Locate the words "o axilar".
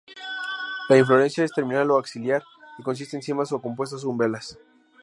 1.91-2.41